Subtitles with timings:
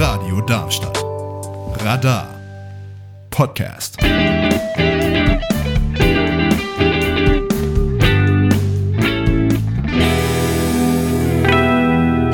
[0.00, 1.04] Radio Darmstadt.
[1.84, 2.26] Radar
[3.28, 3.98] Podcast.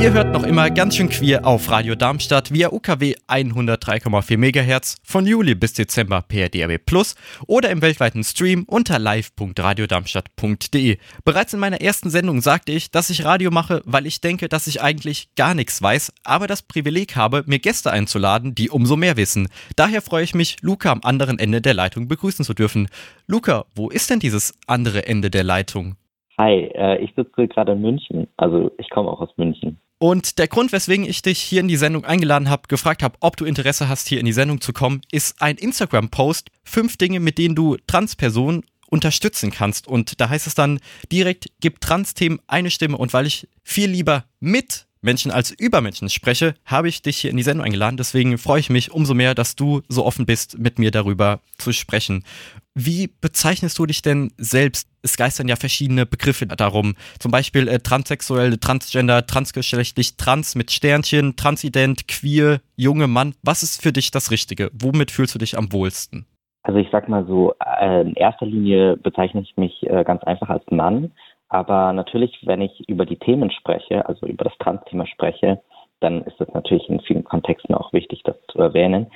[0.06, 5.26] Ihr hört noch immer ganz schön queer auf Radio Darmstadt via UKW 103,4 MHz von
[5.26, 7.16] Juli bis Dezember per DRB Plus
[7.48, 10.98] oder im weltweiten Stream unter live.radiodarmstadt.de.
[11.24, 14.68] Bereits in meiner ersten Sendung sagte ich, dass ich Radio mache, weil ich denke, dass
[14.68, 19.16] ich eigentlich gar nichts weiß, aber das Privileg habe, mir Gäste einzuladen, die umso mehr
[19.16, 19.48] wissen.
[19.74, 22.86] Daher freue ich mich, Luca am anderen Ende der Leitung begrüßen zu dürfen.
[23.26, 25.96] Luca, wo ist denn dieses andere Ende der Leitung?
[26.38, 28.28] Hi, äh, ich sitze gerade in München.
[28.36, 29.80] Also ich komme auch aus München.
[29.98, 33.36] Und der Grund, weswegen ich dich hier in die Sendung eingeladen habe, gefragt habe, ob
[33.36, 37.38] du Interesse hast, hier in die Sendung zu kommen, ist ein Instagram-Post, fünf Dinge, mit
[37.38, 39.86] denen du Transpersonen unterstützen kannst.
[39.86, 42.98] Und da heißt es dann direkt, gib Trans-Themen eine Stimme.
[42.98, 47.30] Und weil ich viel lieber mit Menschen als über Menschen spreche, habe ich dich hier
[47.30, 47.96] in die Sendung eingeladen.
[47.96, 51.72] Deswegen freue ich mich umso mehr, dass du so offen bist, mit mir darüber zu
[51.72, 52.24] sprechen.
[52.74, 54.88] Wie bezeichnest du dich denn selbst?
[55.02, 56.94] Es geistern ja verschiedene Begriffe darum.
[57.20, 63.34] Zum Beispiel äh, transsexuell, transgender, transgeschlechtlich, trans mit Sternchen, transident, queer, junge Mann.
[63.42, 64.70] Was ist für dich das Richtige?
[64.74, 66.26] Womit fühlst du dich am wohlsten?
[66.64, 70.48] Also ich sag mal so, äh, in erster Linie bezeichne ich mich äh, ganz einfach
[70.48, 71.12] als Mann.
[71.48, 75.60] Aber natürlich, wenn ich über die Themen spreche, also über das Trans-Thema spreche,
[76.00, 79.06] dann ist es natürlich in vielen Kontexten auch wichtig, das zu erwähnen.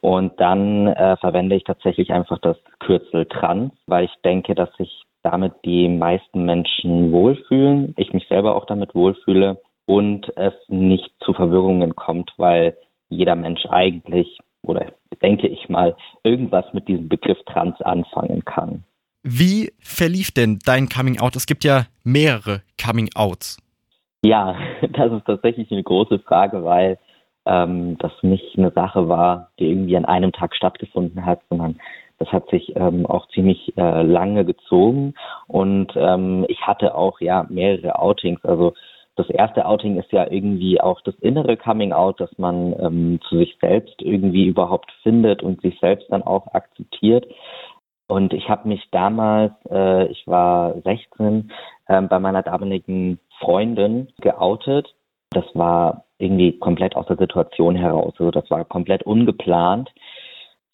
[0.00, 5.04] Und dann äh, verwende ich tatsächlich einfach das Kürzel Trans, weil ich denke, dass sich
[5.22, 11.34] damit die meisten Menschen wohlfühlen, ich mich selber auch damit wohlfühle und es nicht zu
[11.34, 12.76] Verwirrungen kommt, weil
[13.10, 14.86] jeder Mensch eigentlich oder
[15.22, 18.84] denke ich mal irgendwas mit diesem Begriff Trans anfangen kann.
[19.22, 21.36] Wie verlief denn dein Coming Out?
[21.36, 23.58] Es gibt ja mehrere Coming Outs.
[24.24, 24.56] Ja,
[24.92, 26.98] das ist tatsächlich eine große Frage, weil
[27.46, 31.78] ähm, das nicht eine Sache war, die irgendwie an einem Tag stattgefunden hat, sondern
[32.18, 35.14] das hat sich ähm, auch ziemlich äh, lange gezogen
[35.46, 38.44] und ähm, ich hatte auch ja mehrere Outings.
[38.44, 38.74] Also
[39.16, 43.38] das erste Outing ist ja irgendwie auch das innere Coming Out, dass man ähm, zu
[43.38, 47.26] sich selbst irgendwie überhaupt findet und sich selbst dann auch akzeptiert.
[48.10, 51.52] Und ich habe mich damals, äh, ich war 16,
[51.86, 54.92] äh, bei meiner damaligen Freundin geoutet.
[55.30, 58.14] Das war irgendwie komplett aus der Situation heraus.
[58.18, 59.90] Also das war komplett ungeplant.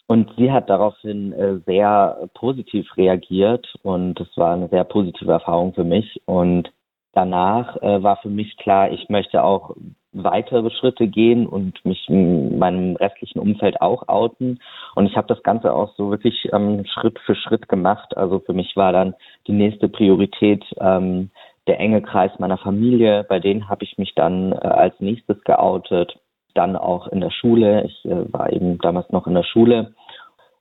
[0.07, 5.75] Und sie hat daraufhin äh, sehr positiv reagiert und es war eine sehr positive Erfahrung
[5.75, 6.19] für mich.
[6.25, 6.71] Und
[7.13, 9.75] danach äh, war für mich klar, ich möchte auch
[10.23, 14.59] weitere Schritte gehen und mich in meinem restlichen Umfeld auch outen.
[14.95, 18.15] Und ich habe das Ganze auch so wirklich ähm, Schritt für Schritt gemacht.
[18.17, 19.15] Also für mich war dann
[19.47, 21.29] die nächste Priorität ähm,
[21.67, 23.25] der enge Kreis meiner Familie.
[23.27, 26.17] Bei denen habe ich mich dann äh, als nächstes geoutet.
[26.53, 27.83] Dann auch in der Schule.
[27.83, 29.93] Ich äh, war eben damals noch in der Schule.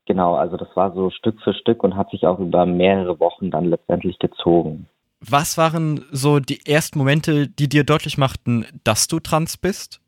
[0.06, 3.50] Genau, also das war so Stück für Stück und hat sich auch über mehrere Wochen
[3.50, 4.86] dann letztendlich gezogen.
[5.28, 10.00] Was waren so die ersten Momente, die dir deutlich machten, dass du trans bist?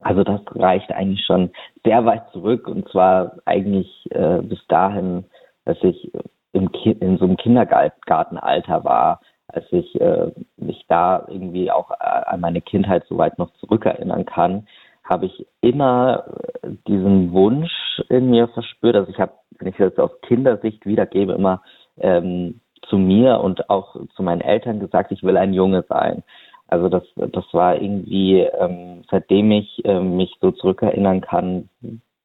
[0.00, 1.50] Also das reicht eigentlich schon
[1.84, 5.24] sehr weit zurück und zwar eigentlich äh, bis dahin,
[5.64, 6.12] dass ich
[6.52, 12.40] im in so einem Kindergartenalter war, als ich äh, mich da irgendwie auch äh, an
[12.40, 14.66] meine Kindheit soweit noch zurückerinnern kann,
[15.04, 16.24] habe ich immer
[16.62, 17.72] äh, diesen Wunsch
[18.08, 18.96] in mir verspürt.
[18.96, 21.62] Also ich habe, wenn ich das aus Kindersicht wiedergebe, immer
[21.98, 26.22] ähm, zu mir und auch zu meinen Eltern gesagt, ich will ein Junge sein.
[26.68, 31.68] Also das, das war irgendwie, ähm, seitdem ich ähm, mich so zurückerinnern kann,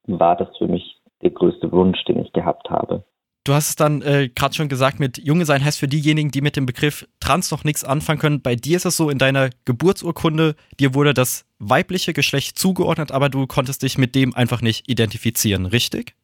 [0.08, 3.04] war das für mich der größte Wunsch, den ich gehabt habe.
[3.46, 6.42] Du hast es dann äh, gerade schon gesagt, mit Junge sein heißt für diejenigen, die
[6.42, 8.42] mit dem Begriff Trans noch nichts anfangen können.
[8.42, 13.30] Bei dir ist es so, in deiner Geburtsurkunde, dir wurde das weibliche Geschlecht zugeordnet, aber
[13.30, 16.16] du konntest dich mit dem einfach nicht identifizieren, richtig?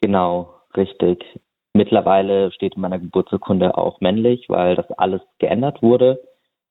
[0.00, 1.24] Genau, richtig.
[1.80, 6.20] Mittlerweile steht in meiner Geburtsurkunde auch männlich, weil das alles geändert wurde.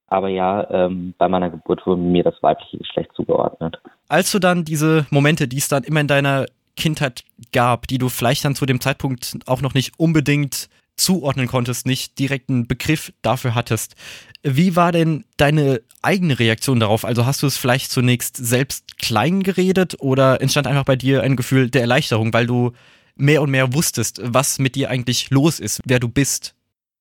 [0.05, 3.81] Aber ja, ähm, bei meiner Geburt wurde mir das weibliche Geschlecht zugeordnet.
[4.07, 6.45] Als du dann diese Momente, die es dann immer in deiner
[6.75, 11.87] Kindheit gab, die du vielleicht dann zu dem Zeitpunkt auch noch nicht unbedingt zuordnen konntest,
[11.87, 13.95] nicht direkt einen Begriff dafür hattest.
[14.43, 17.03] Wie war denn deine eigene Reaktion darauf?
[17.03, 21.35] Also hast du es vielleicht zunächst selbst klein geredet oder entstand einfach bei dir ein
[21.35, 22.73] Gefühl der Erleichterung, weil du
[23.19, 26.55] mehr und mehr wusstest, was mit dir eigentlich los ist, wer du bist?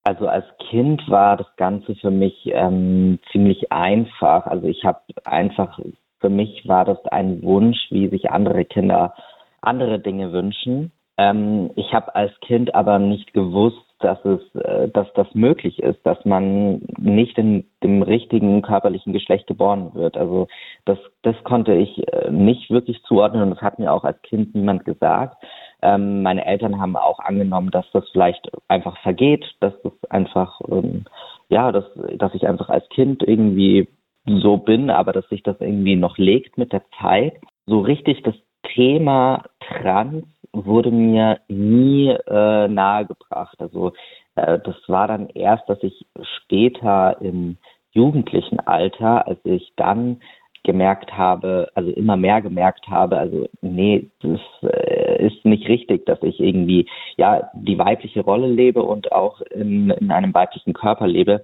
[0.04, 4.46] Also als Kind war das Ganze für mich ähm, ziemlich einfach.
[4.46, 5.78] Also ich habe einfach,
[6.20, 9.14] für mich war das ein Wunsch, wie sich andere Kinder
[9.60, 10.92] andere Dinge wünschen.
[11.16, 15.98] Ähm, ich habe als Kind aber nicht gewusst, dass es, äh, dass das möglich ist,
[16.06, 20.16] dass man nicht in dem richtigen körperlichen Geschlecht geboren wird.
[20.16, 20.46] Also
[20.84, 24.54] das, das konnte ich äh, nicht wirklich zuordnen und das hat mir auch als Kind
[24.54, 25.42] niemand gesagt.
[25.82, 31.04] Ähm, meine Eltern haben auch angenommen, dass das vielleicht einfach vergeht, dass das einfach, ähm,
[31.48, 31.84] ja, dass,
[32.16, 33.88] dass ich einfach als Kind irgendwie
[34.26, 37.34] so bin, aber dass sich das irgendwie noch legt mit der Zeit.
[37.66, 38.34] So richtig das
[38.74, 43.60] Thema Trans wurde mir nie äh, nahegebracht.
[43.60, 43.92] Also
[44.34, 47.58] äh, das war dann erst, dass ich später im
[47.90, 50.20] jugendlichen Alter, als ich dann
[50.68, 56.22] gemerkt habe, also immer mehr gemerkt habe, also nee, das äh, ist nicht richtig, dass
[56.22, 56.86] ich irgendwie
[57.16, 61.42] ja die weibliche Rolle lebe und auch in, in einem weiblichen Körper lebe.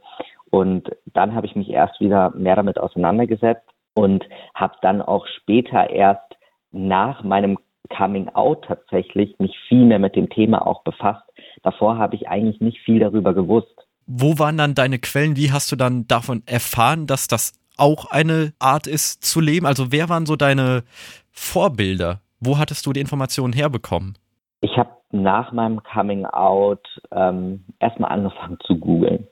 [0.51, 4.23] Und dann habe ich mich erst wieder mehr damit auseinandergesetzt und
[4.55, 6.37] habe dann auch später erst
[6.71, 7.57] nach meinem
[7.97, 11.25] Coming Out tatsächlich mich viel mehr mit dem Thema auch befasst.
[11.63, 13.75] Davor habe ich eigentlich nicht viel darüber gewusst.
[14.07, 15.37] Wo waren dann deine Quellen?
[15.39, 19.67] Wie hast du dann davon erfahren, dass das auch eine Art ist zu leben?
[19.67, 20.85] Also wer waren so deine
[21.31, 22.21] Vorbilder?
[22.41, 24.17] Wo hattest du die Informationen herbekommen?
[24.61, 29.29] Ich habe nach meinem Coming Out ähm, erstmal angefangen zu googeln.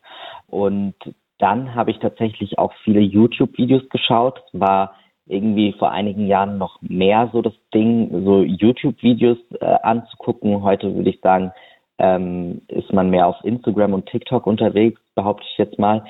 [0.47, 0.95] Und
[1.39, 4.41] dann habe ich tatsächlich auch viele YouTube-Videos geschaut.
[4.47, 4.95] Es war
[5.27, 10.63] irgendwie vor einigen Jahren noch mehr so das Ding, so YouTube-Videos äh, anzugucken.
[10.63, 11.53] Heute würde ich sagen,
[11.99, 16.05] ähm, ist man mehr auf Instagram und TikTok unterwegs, behaupte ich jetzt mal.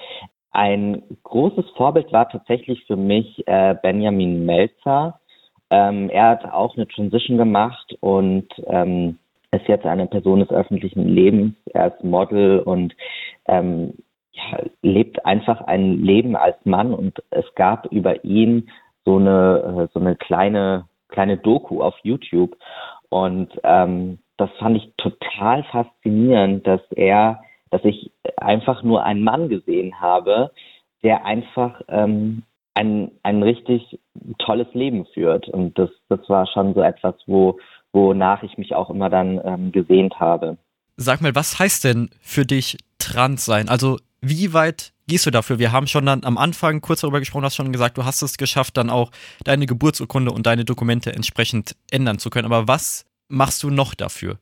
[0.52, 5.18] Ein großes Vorbild war tatsächlich für mich äh, Benjamin Melzer.
[5.70, 9.18] Ähm, er hat auch eine Transition gemacht und ähm,
[9.52, 11.54] ist jetzt eine Person des öffentlichen Lebens.
[11.72, 12.94] Er ist Model und
[13.46, 13.94] ähm,
[14.32, 18.70] ja, lebt einfach ein Leben als Mann und es gab über ihn
[19.04, 22.56] so eine, äh, so eine kleine, kleine Doku auf YouTube.
[23.10, 29.48] Und ähm, das fand ich total faszinierend, dass er, dass ich einfach nur einen Mann
[29.48, 30.52] gesehen habe,
[31.02, 32.42] der einfach ähm,
[32.74, 33.98] ein, ein richtig
[34.38, 35.48] tolles Leben führt.
[35.48, 37.58] Und das, das war schon so etwas, wo,
[37.92, 40.58] wonach ich mich auch immer dann ähm, gesehnt habe.
[40.98, 43.70] Sag mal, was heißt denn für dich trans sein?
[43.70, 45.58] Also wie weit gehst du dafür?
[45.58, 48.36] Wir haben schon dann am Anfang kurz darüber gesprochen, hast schon gesagt, du hast es
[48.36, 49.10] geschafft, dann auch
[49.44, 52.52] deine Geburtsurkunde und deine Dokumente entsprechend ändern zu können.
[52.52, 54.38] Aber was machst du noch dafür?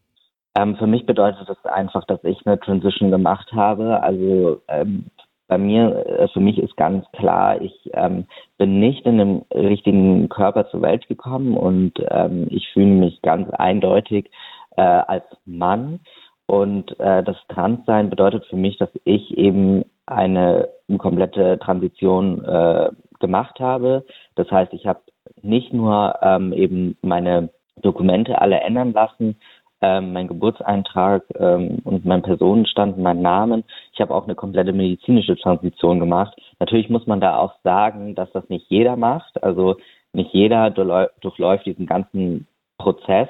[0.56, 4.02] Ähm, für mich bedeutet das einfach, dass ich eine Transition gemacht habe.
[4.02, 5.06] Also ähm,
[5.48, 8.26] bei mir, äh, für mich ist ganz klar, ich ähm,
[8.58, 13.50] bin nicht in einem richtigen Körper zur Welt gekommen und ähm, ich fühle mich ganz
[13.50, 14.30] eindeutig
[14.76, 16.00] äh, als Mann.
[16.46, 22.90] Und äh, das Transsein bedeutet für mich, dass ich eben eine, eine komplette Transition äh,
[23.20, 24.04] gemacht habe.
[24.34, 25.00] Das heißt, ich habe
[25.42, 27.50] nicht nur ähm, eben meine
[27.82, 29.36] Dokumente alle ändern lassen,
[29.82, 33.64] ähm, mein Geburtseintrag ähm, und mein Personenstand, mein Namen.
[33.92, 36.36] Ich habe auch eine komplette medizinische Transition gemacht.
[36.58, 39.42] Natürlich muss man da auch sagen, dass das nicht jeder macht.
[39.42, 39.76] Also
[40.12, 42.46] nicht jeder durchläuft diesen ganzen
[42.78, 43.28] Prozess.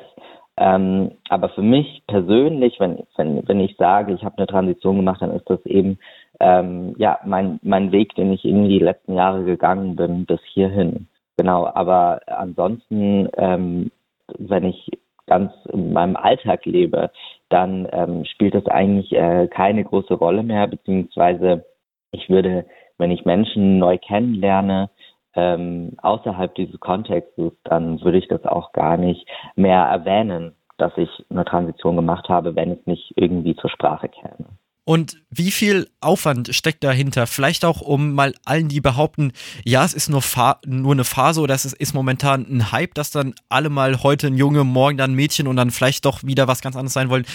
[0.57, 5.23] Ähm, aber für mich persönlich, wenn, wenn, wenn ich sage, ich habe eine Transition gemacht,
[5.23, 5.99] dann ist das eben
[6.39, 11.07] ähm, ja mein, mein Weg, den ich in die letzten Jahre gegangen bin, bis hierhin.
[11.37, 13.91] Genau, aber ansonsten, ähm,
[14.39, 14.91] wenn ich
[15.31, 17.11] ganz in meinem Alltag lebe,
[17.51, 21.65] dann ähm, spielt das eigentlich äh, keine große Rolle mehr, beziehungsweise
[22.11, 22.67] ich würde,
[22.99, 24.91] wenn ich Menschen neu kennenlerne,
[25.35, 29.25] ähm, außerhalb dieses Kontextes, dann würde ich das auch gar nicht
[29.55, 34.47] mehr erwähnen, dass ich eine Transition gemacht habe, wenn es nicht irgendwie zur Sprache käme.
[34.85, 37.27] Und wie viel Aufwand steckt dahinter?
[37.27, 39.33] Vielleicht auch, um mal allen, die behaupten,
[39.65, 40.23] ja, es ist nur,
[40.67, 44.37] nur eine Phase oder es ist, momentan ein Hype, dass dann alle mal heute ein
[44.37, 47.27] Junge, morgen dann ein Mädchen und dann vielleicht doch wieder was ganz anderes sein wollen.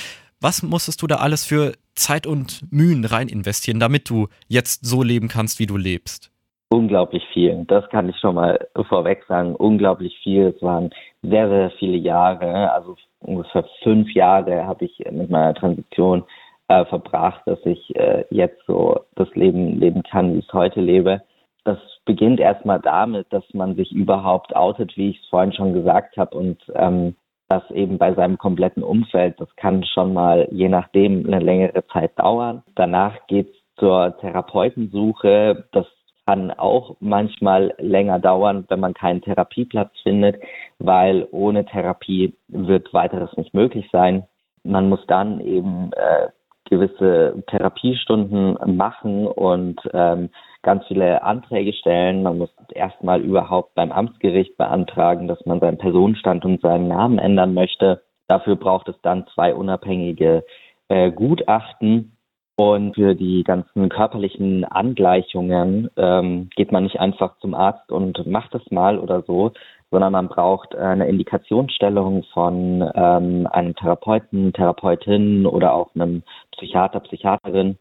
[0.42, 5.02] Was musstest du da alles für Zeit und Mühen rein investieren, damit du jetzt so
[5.02, 6.32] leben kannst, wie du lebst?
[6.70, 7.64] Unglaublich viel.
[7.68, 9.56] Das kann ich schon mal vorweg sagen.
[9.56, 10.54] Unglaublich viel.
[10.56, 10.90] Es waren
[11.22, 12.74] sehr, sehr viele Jahre.
[12.74, 16.24] Also ungefähr fünf Jahre habe ich mit meiner Transition
[16.68, 20.82] äh, verbracht, dass ich äh, jetzt so das Leben leben kann, wie ich es heute
[20.82, 21.22] lebe.
[21.64, 26.18] Das beginnt erstmal damit, dass man sich überhaupt outet, wie ich es vorhin schon gesagt
[26.18, 27.16] habe, und ähm,
[27.48, 29.40] das eben bei seinem kompletten Umfeld.
[29.40, 32.64] Das kann schon mal je nachdem eine längere Zeit dauern.
[32.76, 35.68] Danach geht's zur Therapeutensuche.
[35.72, 35.86] Das
[36.26, 40.42] kann auch manchmal länger dauern, wenn man keinen Therapieplatz findet,
[40.80, 44.24] weil ohne Therapie wird weiteres nicht möglich sein.
[44.64, 46.30] Man muss dann eben äh,
[46.66, 50.30] gewisse Therapiestunden machen und ähm,
[50.64, 52.24] ganz viele Anträge stellen.
[52.24, 57.54] Man muss erstmal überhaupt beim Amtsgericht beantragen, dass man seinen Personenstand und seinen Namen ändern
[57.54, 58.02] möchte.
[58.28, 60.44] Dafür braucht es dann zwei unabhängige
[60.90, 62.16] äh, Gutachten
[62.58, 68.56] und für die ganzen körperlichen Angleichungen ähm, geht man nicht einfach zum Arzt und macht
[68.56, 69.52] es mal oder so,
[69.92, 77.78] sondern man braucht eine Indikationsstellung von ähm, einem Therapeuten, Therapeutin oder auch einem Psychiater, Psychiaterin,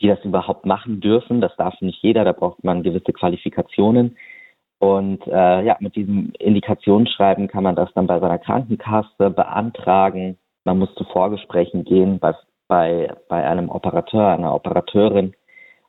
[0.00, 1.40] die das überhaupt machen dürfen.
[1.40, 4.16] Das darf nicht jeder, da braucht man gewisse Qualifikationen.
[4.78, 10.38] Und äh, ja, mit diesem Indikationsschreiben kann man das dann bei seiner Krankenkasse beantragen.
[10.64, 12.34] Man muss zu Vorgesprächen gehen bei
[12.68, 15.34] bei, bei einem Operateur, einer Operateurin.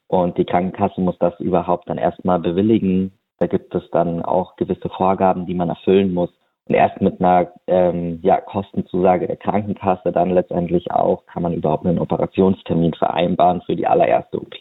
[0.08, 3.12] Und die Krankenkasse muss das überhaupt dann erstmal bewilligen.
[3.40, 6.30] Da gibt es dann auch gewisse Vorgaben, die man erfüllen muss.
[6.66, 11.86] Und erst mit einer ähm, ja, Kostenzusage der Krankenkasse dann letztendlich auch kann man überhaupt
[11.86, 14.56] einen Operationstermin vereinbaren für die allererste OP.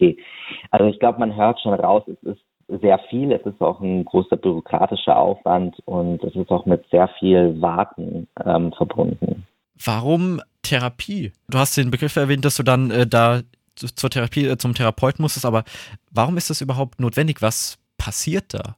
[0.71, 4.05] Also ich glaube, man hört schon raus, es ist sehr viel, es ist auch ein
[4.05, 9.45] großer bürokratischer Aufwand und es ist auch mit sehr viel Warten ähm, verbunden.
[9.83, 11.31] Warum Therapie?
[11.47, 13.41] Du hast den Begriff erwähnt, dass du dann äh, da
[13.75, 15.63] zur Therapie, äh, zum Therapeuten musstest, aber
[16.11, 17.41] warum ist das überhaupt notwendig?
[17.41, 18.75] Was passiert da?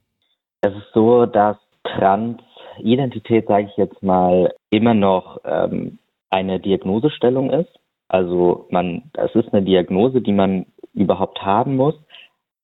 [0.60, 5.98] Es ist so, dass Transidentität, sage ich jetzt mal, immer noch ähm,
[6.28, 7.70] eine Diagnosestellung ist.
[8.08, 11.94] Also man, es ist eine Diagnose, die man überhaupt haben muss.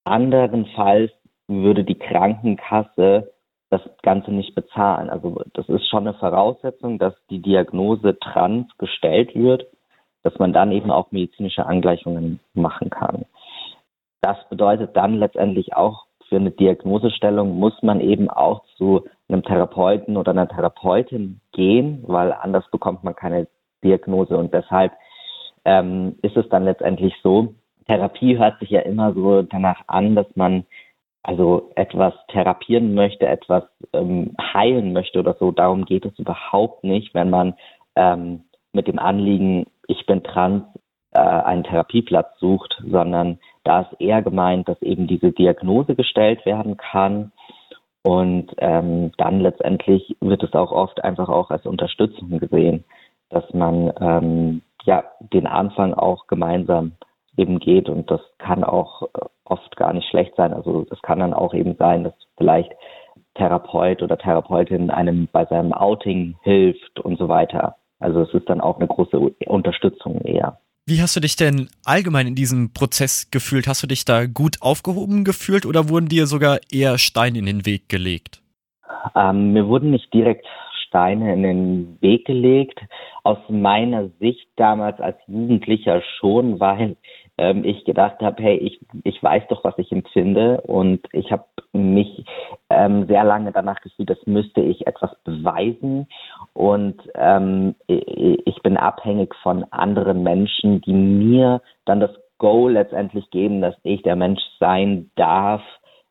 [0.05, 1.11] Anderenfalls
[1.47, 3.33] würde die Krankenkasse
[3.71, 5.11] das Ganze nicht bezahlen.
[5.11, 9.67] Also das ist schon eine Voraussetzung, dass die Diagnose trans gestellt wird,
[10.23, 13.25] dass man dann eben auch medizinische Angleichungen machen kann.
[14.21, 20.17] Das bedeutet dann letztendlich auch, für eine Diagnosestellung muss man eben auch zu einem Therapeuten
[20.17, 23.47] oder einer Therapeutin gehen, weil anders bekommt man keine
[23.83, 24.93] Diagnose und deshalb
[25.65, 27.55] ähm, ist es dann letztendlich so,
[27.87, 30.65] Therapie hört sich ja immer so danach an, dass man
[31.23, 35.51] also etwas therapieren möchte, etwas ähm, heilen möchte oder so.
[35.51, 37.55] Darum geht es überhaupt nicht, wenn man
[37.97, 40.65] ähm, mit dem Anliegen, ich bin trans,
[41.13, 46.79] äh, einen Therapieplatz sucht, sondern da ist eher gemeint, dass eben diese Diagnose gestellt werden
[46.79, 47.33] kann.
[48.03, 52.85] Und ähm, dann letztendlich wird es auch oft einfach auch als Unterstützung gesehen,
[53.29, 56.93] dass man ähm, ja den Anfang auch gemeinsam
[57.37, 60.55] eben geht und das kann auch äh, oft gar nicht schlecht sein.
[60.55, 62.73] Also es kann dann auch eben sein, dass vielleicht
[63.35, 67.77] Therapeut oder Therapeutin einem bei seinem Outing hilft und so weiter.
[68.01, 70.59] Also es ist dann auch eine große Unterstützung eher.
[70.88, 73.68] Wie hast du dich denn allgemein in diesem Prozess gefühlt?
[73.68, 77.66] Hast du dich da gut aufgehoben gefühlt oder wurden dir sogar eher Steine in den
[77.66, 78.40] Weg gelegt?
[79.14, 80.47] Ähm, mir wurden nicht direkt
[80.87, 82.80] Steine in den Weg gelegt.
[83.23, 86.97] Aus meiner Sicht damals als Jugendlicher schon, weil
[87.38, 90.61] ähm, ich gedacht habe, hey, ich, ich weiß doch, was ich empfinde.
[90.62, 92.25] Und ich habe mich
[92.68, 96.09] ähm, sehr lange danach gefühlt, das müsste ich etwas beweisen.
[96.52, 103.61] Und ähm, ich bin abhängig von anderen Menschen, die mir dann das Go letztendlich geben,
[103.61, 105.62] dass ich der Mensch sein darf,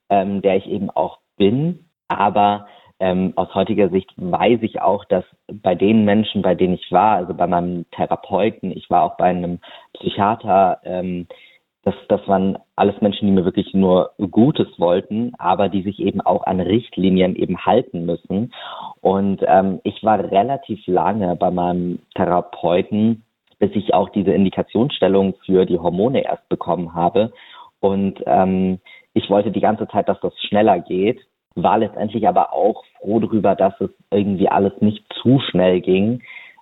[0.10, 2.68] ähm, der ich eben auch bin, aber
[3.00, 7.18] ähm, aus heutiger Sicht weiß ich auch, dass bei den Menschen, bei denen ich war,
[7.18, 9.60] also bei meinem Therapeuten, ich war auch bei einem
[9.94, 11.28] Psychiater, ähm,
[11.84, 16.20] das, das waren alles Menschen, die mir wirklich nur Gutes wollten, aber die sich eben
[16.20, 18.52] auch an Richtlinien eben halten müssen.
[19.00, 23.24] Und ähm, ich war relativ lange bei meinem Therapeuten,
[23.60, 27.32] bis ich auch diese Indikationsstellung für die Hormone erst bekommen habe.
[27.80, 28.80] Und ähm,
[29.14, 31.22] ich wollte die ganze Zeit, dass das schneller geht
[31.64, 36.22] war letztendlich aber auch froh darüber, dass es irgendwie alles nicht zu schnell ging.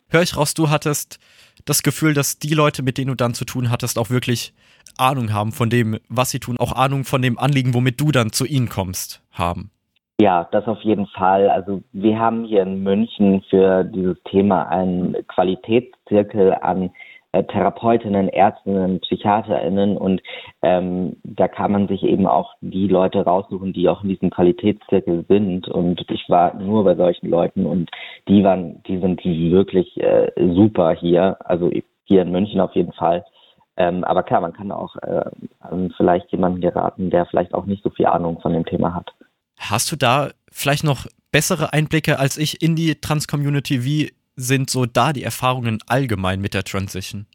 [0.09, 1.19] Hör ich raus, du hattest
[1.65, 4.53] das Gefühl, dass die Leute, mit denen du dann zu tun hattest, auch wirklich
[4.97, 8.31] Ahnung haben von dem, was sie tun, auch Ahnung von dem Anliegen, womit du dann
[8.31, 9.71] zu ihnen kommst, haben.
[10.19, 11.49] Ja, das auf jeden Fall.
[11.49, 16.91] Also wir haben hier in München für dieses Thema einen Qualitätszirkel an
[17.43, 20.21] Therapeutinnen, Ärztinnen, PsychiaterInnen und
[20.61, 25.25] ähm, da kann man sich eben auch die Leute raussuchen, die auch in diesem Qualitätszirkel
[25.27, 27.89] sind und ich war nur bei solchen Leuten und
[28.27, 31.71] die waren, die sind wirklich äh, super hier, also
[32.05, 33.25] hier in München auf jeden Fall.
[33.77, 35.25] Ähm, aber klar, man kann auch äh,
[35.97, 39.11] vielleicht jemanden geraten, der vielleicht auch nicht so viel Ahnung von dem Thema hat.
[39.57, 43.83] Hast du da vielleicht noch bessere Einblicke als ich in die Trans-Community?
[43.83, 47.25] Wie sind so da die Erfahrungen allgemein mit der Transition?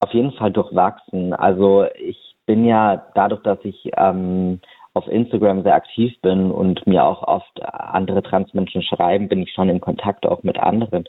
[0.00, 1.34] Auf jeden Fall durchwachsen.
[1.34, 4.60] Also ich bin ja dadurch, dass ich ähm,
[4.94, 9.68] auf Instagram sehr aktiv bin und mir auch oft andere Transmenschen schreiben, bin ich schon
[9.68, 11.04] in Kontakt auch mit anderen.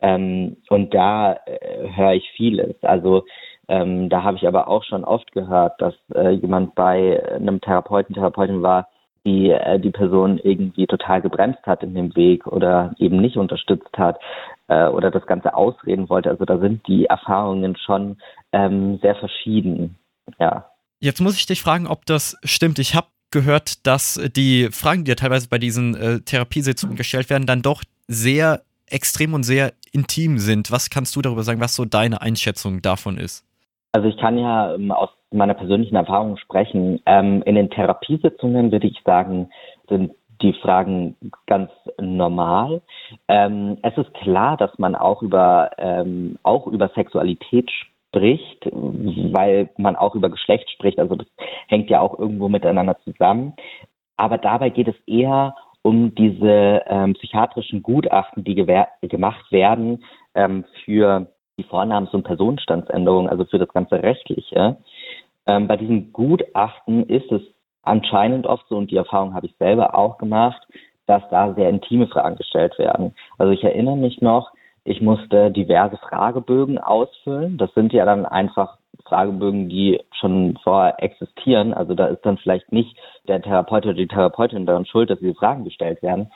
[0.00, 2.76] Ähm, und da äh, höre ich vieles.
[2.82, 3.24] Also
[3.68, 8.14] ähm, da habe ich aber auch schon oft gehört, dass äh, jemand bei einem Therapeuten,
[8.14, 8.88] Therapeutin war,
[9.26, 13.98] die äh, die Person irgendwie total gebremst hat in dem Weg oder eben nicht unterstützt
[13.98, 14.18] hat
[14.68, 16.30] äh, oder das Ganze ausreden wollte.
[16.30, 18.16] Also da sind die Erfahrungen schon
[18.52, 19.96] ähm, sehr verschieden.
[20.38, 20.70] Ja.
[21.00, 22.78] Jetzt muss ich dich fragen, ob das stimmt.
[22.78, 27.46] Ich habe gehört, dass die Fragen, die ja teilweise bei diesen äh, Therapiesitzungen gestellt werden,
[27.46, 30.70] dann doch sehr extrem und sehr intim sind.
[30.70, 33.44] Was kannst du darüber sagen, was so deine Einschätzung davon ist?
[33.92, 37.00] Also ich kann ja ähm, aus meiner persönlichen Erfahrung sprechen.
[37.06, 39.50] Ähm, in den Therapiesitzungen würde ich sagen,
[39.88, 41.16] sind die Fragen
[41.46, 42.82] ganz normal.
[43.28, 49.96] Ähm, es ist klar, dass man auch über ähm, auch über Sexualität spricht, weil man
[49.96, 50.98] auch über Geschlecht spricht.
[50.98, 51.26] Also das
[51.68, 53.54] hängt ja auch irgendwo miteinander zusammen.
[54.16, 60.04] Aber dabei geht es eher um diese ähm, psychiatrischen Gutachten, die gemacht werden
[60.34, 61.28] ähm, für
[61.58, 64.76] die Vornamens- und Personenstandsänderung, also für das ganze Rechtliche.
[65.46, 67.42] Ähm, bei diesen Gutachten ist es
[67.82, 70.60] anscheinend oft so, und die Erfahrung habe ich selber auch gemacht,
[71.06, 73.14] dass da sehr intime Fragen gestellt werden.
[73.38, 74.50] Also ich erinnere mich noch,
[74.84, 77.58] ich musste diverse Fragebögen ausfüllen.
[77.58, 81.74] Das sind ja dann einfach Fragebögen, die schon vorher existieren.
[81.74, 82.96] Also da ist dann vielleicht nicht
[83.28, 86.30] der Therapeut oder die Therapeutin daran schuld, dass diese Fragen gestellt werden,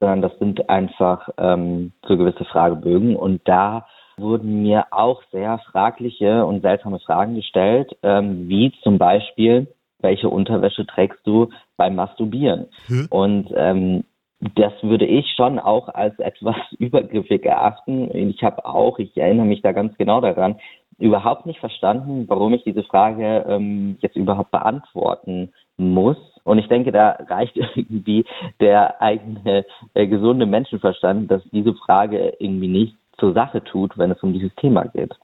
[0.00, 3.16] sondern das sind einfach ähm, so gewisse Fragebögen.
[3.16, 3.86] Und da
[4.18, 9.66] wurden mir auch sehr fragliche und seltsame Fragen gestellt, ähm, wie zum Beispiel,
[10.00, 12.66] welche Unterwäsche trägst du beim Masturbieren?
[12.86, 13.06] Hm?
[13.10, 14.04] Und ähm,
[14.54, 18.10] das würde ich schon auch als etwas übergriffig erachten.
[18.14, 20.56] Ich habe auch, ich erinnere mich da ganz genau daran,
[20.98, 26.16] überhaupt nicht verstanden, warum ich diese Frage ähm, jetzt überhaupt beantworten muss.
[26.42, 28.24] Und ich denke, da reicht irgendwie
[28.60, 34.22] der eigene äh, gesunde Menschenverstand, dass diese Frage irgendwie nicht zur Sache tut, wenn es
[34.22, 35.14] um dieses Thema geht.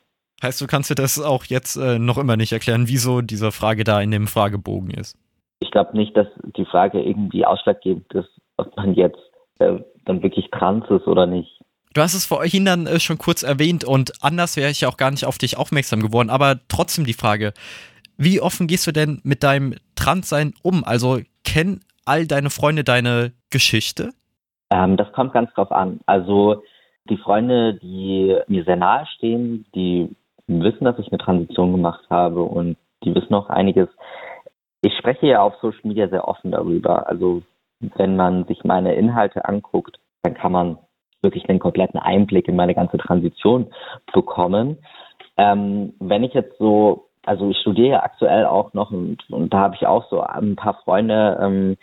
[0.42, 3.84] Heißt, du kannst dir das auch jetzt äh, noch immer nicht erklären, wieso diese Frage
[3.84, 5.16] da in dem Fragebogen ist?
[5.60, 9.20] Ich glaube nicht, dass die Frage irgendwie ausschlaggebend ist, ob man jetzt
[9.60, 11.60] äh, dann wirklich trans ist oder nicht.
[11.94, 14.96] Du hast es vorhin dann äh, schon kurz erwähnt und anders wäre ich ja auch
[14.96, 17.52] gar nicht auf dich aufmerksam geworden, aber trotzdem die Frage,
[18.16, 20.84] wie offen gehst du denn mit deinem Transsein um?
[20.84, 24.10] Also kennen all deine Freunde deine Geschichte?
[24.70, 26.00] Ähm, das kommt ganz drauf an.
[26.06, 26.62] Also
[27.08, 30.14] die Freunde, die mir sehr nahe stehen, die
[30.46, 33.88] wissen, dass ich eine Transition gemacht habe und die wissen auch einiges.
[34.82, 37.08] Ich spreche ja auf Social Media sehr offen darüber.
[37.08, 37.42] Also
[37.96, 40.78] wenn man sich meine Inhalte anguckt, dann kann man
[41.22, 43.72] wirklich einen kompletten Einblick in meine ganze Transition
[44.12, 44.78] bekommen.
[45.36, 49.76] Ähm, wenn ich jetzt so, also ich studiere aktuell auch noch und, und da habe
[49.76, 51.76] ich auch so ein paar Freunde ähm,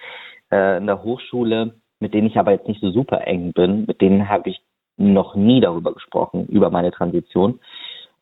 [0.52, 4.02] äh, in der Hochschule, mit denen ich aber jetzt nicht so super eng bin, mit
[4.02, 4.62] denen habe ich
[5.00, 7.60] noch nie darüber gesprochen, über meine Transition.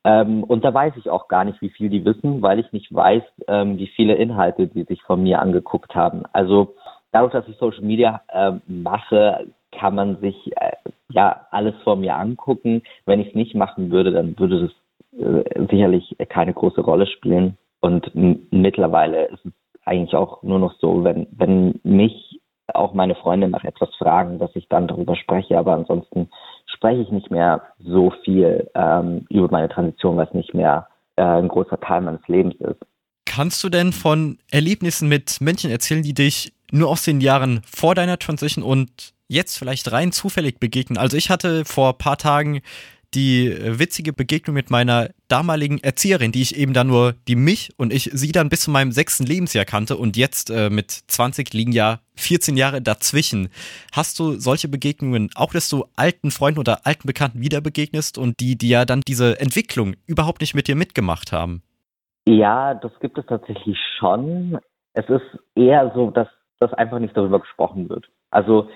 [0.03, 2.93] Ähm, und da weiß ich auch gar nicht, wie viel die wissen, weil ich nicht
[2.93, 6.23] weiß, ähm, wie viele Inhalte die sich von mir angeguckt haben.
[6.31, 6.75] Also
[7.11, 10.71] dadurch, dass ich Social Media äh, mache, kann man sich äh,
[11.09, 12.83] ja alles von mir angucken.
[13.05, 17.57] Wenn ich es nicht machen würde, dann würde das äh, sicherlich keine große Rolle spielen.
[17.79, 18.11] Und
[18.51, 19.51] mittlerweile ist es
[19.85, 22.39] eigentlich auch nur noch so, wenn, wenn mich
[22.73, 25.57] auch meine Freunde nach etwas fragen, dass ich dann darüber spreche.
[25.57, 26.29] Aber ansonsten
[26.77, 31.47] spreche ich nicht mehr so viel ähm, über meine Transition, was nicht mehr äh, ein
[31.47, 32.79] großer Teil meines Lebens ist.
[33.25, 37.95] Kannst du denn von Erlebnissen mit Menschen erzählen, die dich nur aus den Jahren vor
[37.95, 40.97] deiner Transition und jetzt vielleicht rein zufällig begegnen?
[40.97, 42.61] Also ich hatte vor ein paar Tagen
[43.13, 47.71] die äh, witzige Begegnung mit meiner damaligen Erzieherin, die ich eben dann nur, die mich
[47.77, 51.53] und ich sie dann bis zu meinem sechsten Lebensjahr kannte und jetzt äh, mit 20
[51.53, 53.49] liegen ja 14 Jahre dazwischen.
[53.93, 58.39] Hast du solche Begegnungen, auch dass du alten Freunden oder alten Bekannten wieder begegnest und
[58.39, 61.61] die, die ja dann diese Entwicklung überhaupt nicht mit dir mitgemacht haben?
[62.27, 64.57] Ja, das gibt es tatsächlich schon.
[64.93, 66.27] Es ist eher so, dass
[66.59, 68.07] dass einfach nicht darüber gesprochen wird.
[68.31, 68.69] Also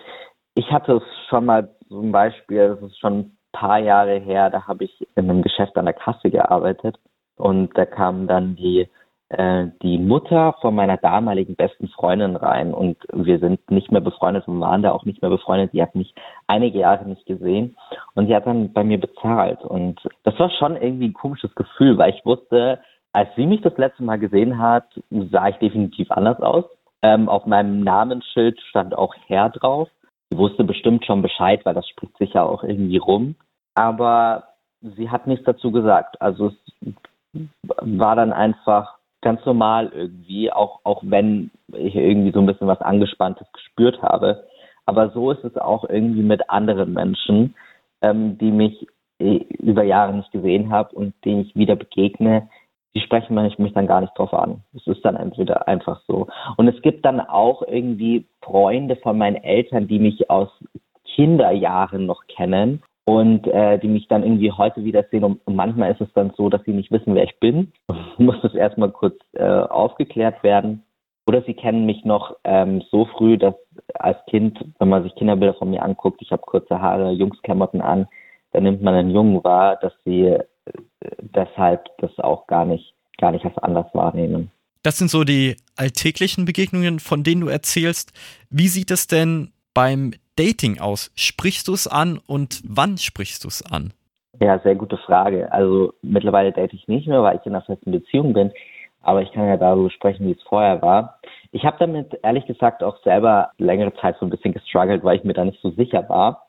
[0.56, 4.86] ich hatte es schon mal zum Beispiel, das ist schon paar Jahre her, da habe
[4.86, 6.98] ich in einem Geschäft an der Kasse gearbeitet
[7.36, 8.88] und da kam dann die
[9.32, 14.48] äh, die Mutter von meiner damaligen besten Freundin rein und wir sind nicht mehr befreundet
[14.48, 15.72] und waren da auch nicht mehr befreundet.
[15.74, 16.14] Die hat mich
[16.48, 17.78] einige Jahre nicht gesehen
[18.14, 21.98] und sie hat dann bei mir bezahlt und das war schon irgendwie ein komisches Gefühl,
[21.98, 22.80] weil ich wusste,
[23.14, 26.66] als sie mich das letzte Mal gesehen hat, sah ich definitiv anders aus.
[27.02, 29.90] Ähm, auf meinem Namensschild stand auch Herr drauf.
[30.32, 33.36] Sie wusste bestimmt schon Bescheid, weil das spricht sich ja auch irgendwie rum.
[33.76, 34.48] Aber
[34.82, 36.22] sie hat nichts dazu gesagt.
[36.22, 36.54] Also
[37.34, 37.48] es
[37.82, 42.82] war dann einfach ganz normal irgendwie, auch, auch wenn ich irgendwie so ein bisschen was
[42.82, 44.46] Angespanntes gespürt habe.
[44.86, 47.56] Aber so ist es auch irgendwie mit anderen Menschen,
[48.02, 48.88] ähm, die mich
[49.20, 52.50] äh, über Jahre nicht gesehen habe und denen ich wieder begegne,
[52.94, 54.64] die sprechen mich dann gar nicht drauf an.
[54.76, 56.28] Es ist dann entweder einfach so.
[56.58, 60.50] Und es gibt dann auch irgendwie Freunde von meinen Eltern, die mich aus
[61.16, 65.24] Kinderjahren noch kennen und äh, die mich dann irgendwie heute wiedersehen.
[65.24, 67.72] Und manchmal ist es dann so, dass sie nicht wissen, wer ich bin.
[68.18, 70.84] Muss das erstmal kurz äh, aufgeklärt werden.
[71.28, 73.54] Oder sie kennen mich noch ähm, so früh, dass
[73.94, 78.08] als Kind, wenn man sich Kinderbilder von mir anguckt, ich habe kurze Haare, Jungsklamotten an,
[78.52, 80.38] dann nimmt man einen Jungen wahr, dass sie
[81.20, 84.52] deshalb das auch gar nicht, gar nicht als anders wahrnehmen.
[84.84, 88.14] Das sind so die alltäglichen Begegnungen, von denen du erzählst.
[88.50, 91.12] Wie sieht es denn beim Dating aus?
[91.16, 93.94] Sprichst du es an und wann sprichst du es an?
[94.40, 95.52] Ja, sehr gute Frage.
[95.52, 98.52] Also mittlerweile date ich nicht mehr, weil ich in einer festen Beziehung bin.
[99.04, 101.20] Aber ich kann ja darüber sprechen, wie es vorher war.
[101.52, 105.24] Ich habe damit ehrlich gesagt auch selber längere Zeit so ein bisschen gestruggelt, weil ich
[105.24, 106.48] mir da nicht so sicher war.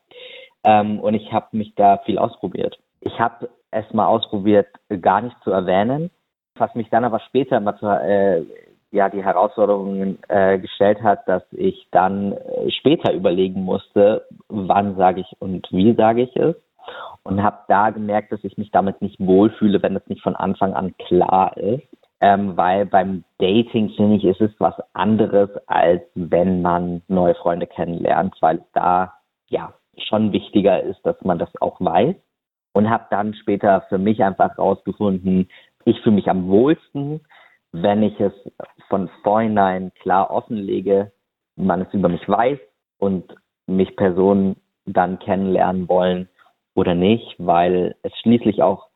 [0.63, 2.79] Ähm, und ich habe mich da viel ausprobiert.
[3.01, 4.67] Ich habe es mal ausprobiert,
[5.01, 6.11] gar nicht zu erwähnen,
[6.55, 8.43] was mich dann aber später mal zu, äh,
[8.91, 15.21] ja die Herausforderungen äh, gestellt hat, dass ich dann äh, später überlegen musste, wann sage
[15.21, 16.55] ich und wie sage ich es
[17.23, 20.73] und habe da gemerkt, dass ich mich damit nicht wohlfühle, wenn es nicht von Anfang
[20.73, 21.87] an klar ist.
[22.21, 27.67] Ähm, weil beim Dating, finde ich, ist es was anderes, als wenn man neue Freunde
[27.67, 29.13] kennenlernt, weil da
[29.49, 32.15] ja schon wichtiger ist, dass man das auch weiß.
[32.73, 35.47] Und habe dann später für mich einfach rausgefunden,
[35.85, 37.21] ich fühle mich am wohlsten,
[37.71, 38.33] wenn ich es
[38.89, 41.11] von vornherein klar offenlege,
[41.55, 42.59] man es über mich weiß
[42.99, 43.35] und
[43.67, 44.55] mich Personen
[44.85, 46.29] dann kennenlernen wollen
[46.75, 48.87] oder nicht, weil es schließlich auch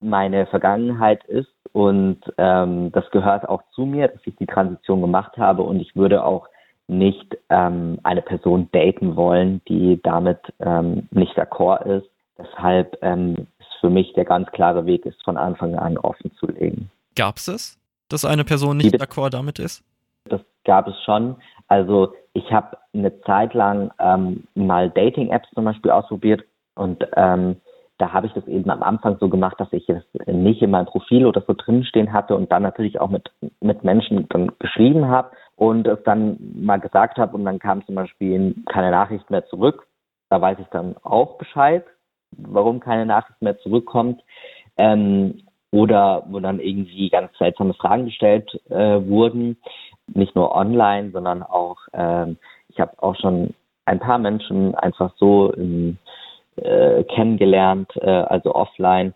[0.00, 5.36] meine Vergangenheit ist und ähm, das gehört auch zu mir, dass ich die Transition gemacht
[5.38, 6.48] habe und ich würde auch
[6.86, 12.10] nicht ähm, eine Person daten wollen, die damit ähm, nicht d'accord ist.
[12.38, 16.46] Deshalb ähm, ist für mich der ganz klare Weg, ist von Anfang an offen zu
[16.46, 16.90] legen.
[17.14, 17.78] Gab es das?
[18.08, 19.84] dass eine Person nicht d'accord damit ist?
[20.26, 21.36] Das gab es schon.
[21.68, 26.44] Also ich habe eine Zeit lang ähm, mal Dating-Apps zum Beispiel ausprobiert
[26.74, 27.56] und ähm,
[27.98, 30.86] da habe ich das eben am Anfang so gemacht, dass ich es nicht in meinem
[30.86, 35.30] Profil oder so drinstehen hatte und dann natürlich auch mit, mit Menschen dann geschrieben habe
[35.56, 39.86] und es dann mal gesagt habe und dann kam zum Beispiel keine Nachricht mehr zurück.
[40.28, 41.84] Da weiß ich dann auch Bescheid,
[42.38, 44.22] warum keine Nachricht mehr zurückkommt.
[44.76, 45.42] Ähm,
[45.74, 49.56] oder wo dann irgendwie ganz seltsame Fragen gestellt äh, wurden,
[50.06, 52.36] nicht nur online, sondern auch, ähm,
[52.68, 55.98] ich habe auch schon ein paar Menschen einfach so in,
[56.56, 59.14] äh, kennengelernt, äh, also offline,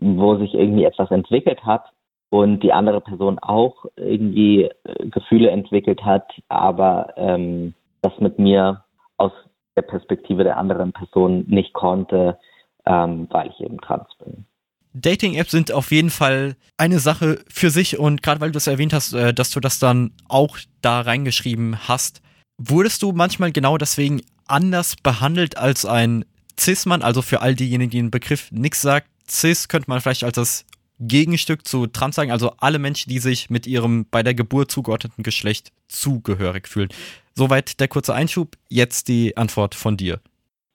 [0.00, 1.84] wo sich irgendwie etwas entwickelt hat
[2.30, 8.82] und die andere Person auch irgendwie äh, Gefühle entwickelt hat, aber ähm, das mit mir
[9.16, 9.32] aus
[9.76, 12.38] der Perspektive der anderen Person nicht konnte,
[12.86, 14.46] ähm, weil ich eben trans bin.
[14.92, 18.92] Dating-Apps sind auf jeden Fall eine Sache für sich und gerade weil du es erwähnt
[18.92, 22.22] hast, äh, dass du das dann auch da reingeschrieben hast,
[22.58, 26.24] wurdest du manchmal genau deswegen anders behandelt als ein
[26.58, 29.08] Cis-Mann, also für all diejenigen, die den Begriff nichts sagt.
[29.28, 30.66] Cis könnte man vielleicht als das
[30.98, 35.22] Gegenstück zu Trans sagen, also alle Menschen, die sich mit ihrem bei der Geburt zugeordneten
[35.22, 36.90] Geschlecht zugehörig fühlen.
[37.34, 40.20] Soweit der kurze Einschub, jetzt die Antwort von dir.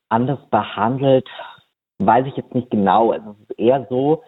[0.10, 1.28] Anders behandelt
[2.00, 3.12] weiß ich jetzt nicht genau.
[3.12, 4.24] Also es ist eher so,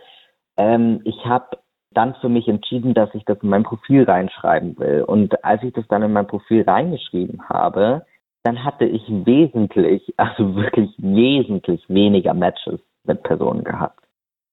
[0.58, 1.58] ähm, ich habe
[1.92, 5.04] dann für mich entschieden, dass ich das in mein Profil reinschreiben will.
[5.04, 8.06] Und als ich das dann in mein Profil reingeschrieben habe,
[8.44, 14.04] dann hatte ich wesentlich, also wirklich wesentlich weniger Matches mit Personen gehabt.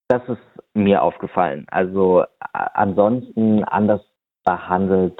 [0.08, 0.38] Das ist
[0.74, 1.66] mir aufgefallen.
[1.70, 4.02] Also ansonsten anders
[4.44, 5.18] behandelt,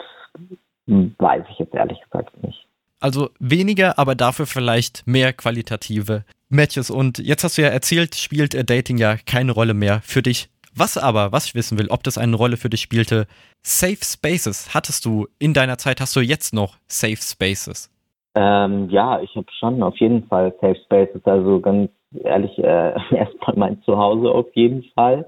[0.86, 2.66] weiß ich jetzt ehrlich gesagt nicht.
[3.00, 6.90] Also weniger, aber dafür vielleicht mehr qualitative Matches.
[6.90, 10.48] Und jetzt hast du ja erzählt, spielt Dating ja keine Rolle mehr für dich.
[10.76, 13.26] Was aber, was ich wissen will, ob das eine Rolle für dich spielte,
[13.62, 14.74] Safe Spaces.
[14.74, 17.90] Hattest du in deiner Zeit, hast du jetzt noch Safe Spaces?
[18.34, 21.24] Ähm, ja, ich habe schon auf jeden Fall Safe Spaces.
[21.24, 21.90] Also ganz
[22.22, 22.62] ehrlich, äh,
[23.14, 25.26] erstmal mein Zuhause auf jeden Fall.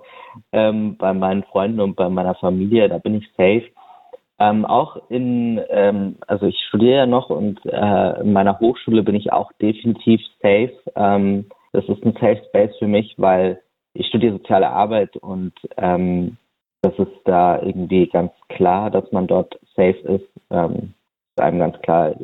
[0.53, 3.65] Ähm, bei meinen Freunden und bei meiner Familie, da bin ich safe.
[4.39, 9.15] Ähm, auch in, ähm, also ich studiere ja noch und äh, in meiner Hochschule bin
[9.15, 10.75] ich auch definitiv safe.
[10.95, 13.61] Ähm, das ist ein Safe Space für mich, weil
[13.95, 16.37] ich studiere soziale Arbeit und ähm,
[16.83, 20.29] das ist da irgendwie ganz klar, dass man dort safe ist.
[20.51, 20.95] Ähm,
[21.37, 22.15] ist einem ganz klar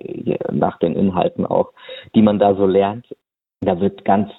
[0.51, 1.73] nach den Inhalten auch,
[2.15, 3.07] die man da so lernt
[3.63, 4.31] da wird ganz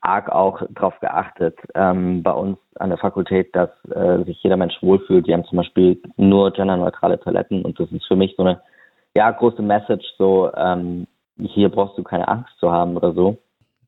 [0.00, 4.74] arg auch darauf geachtet ähm, bei uns an der Fakultät, dass äh, sich jeder Mensch
[4.80, 5.26] wohlfühlt.
[5.26, 8.60] Die haben zum Beispiel nur genderneutrale Toiletten und das ist für mich so eine
[9.14, 10.04] ja große Message.
[10.18, 11.06] So ähm,
[11.38, 13.38] hier brauchst du keine Angst zu haben oder so.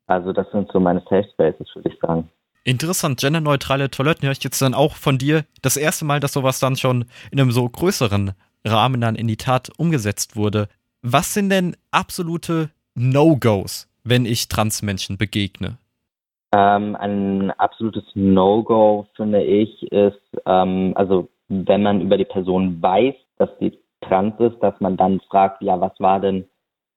[0.07, 2.29] Also das sind so meine Safe Spaces, würde ich sagen.
[2.63, 5.45] Interessant, genderneutrale Toiletten höre ich jetzt dann auch von dir.
[5.61, 8.33] Das erste Mal, dass sowas dann schon in einem so größeren
[8.65, 10.69] Rahmen dann in die Tat umgesetzt wurde.
[11.03, 15.79] Was sind denn absolute No-Gos, wenn ich Transmenschen begegne?
[16.55, 23.15] Ähm, ein absolutes No-Go, finde ich, ist, ähm, also wenn man über die Person weiß,
[23.39, 26.45] dass sie trans ist, dass man dann fragt, ja, was war denn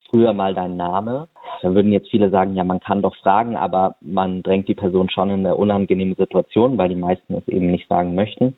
[0.10, 1.28] früher mal dein Name?
[1.62, 5.10] Da würden jetzt viele sagen, ja, man kann doch fragen, aber man drängt die Person
[5.10, 8.56] schon in eine unangenehme Situation, weil die meisten es eben nicht sagen möchten.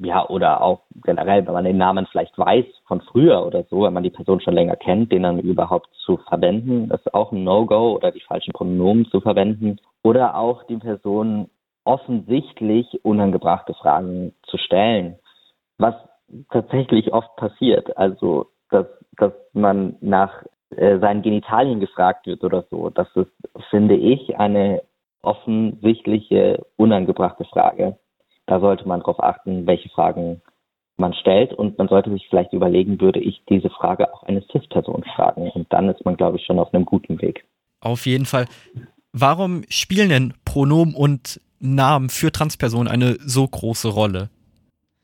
[0.00, 3.92] Ja, oder auch generell, wenn man den Namen vielleicht weiß von früher oder so, wenn
[3.92, 7.96] man die Person schon länger kennt, den dann überhaupt zu verwenden, ist auch ein No-Go
[7.96, 9.78] oder die falschen Pronomen zu verwenden.
[10.02, 11.50] Oder auch die Person
[11.84, 15.18] offensichtlich unangebrachte Fragen zu stellen,
[15.78, 15.94] was
[16.50, 17.96] tatsächlich oft passiert.
[17.96, 22.90] Also, dass, dass man nach äh, seinen Genitalien gefragt wird oder so.
[22.90, 23.32] Das ist,
[23.70, 24.82] finde ich, eine
[25.22, 27.96] offensichtliche, unangebrachte Frage.
[28.48, 30.42] Da sollte man darauf achten, welche Fragen
[30.96, 35.04] man stellt und man sollte sich vielleicht überlegen, würde ich diese Frage auch eine CIS-Person
[35.14, 37.44] fragen und dann ist man, glaube ich, schon auf einem guten Weg.
[37.80, 38.46] Auf jeden Fall.
[39.12, 44.28] Warum spielen denn Pronomen und Namen für Transpersonen eine so große Rolle?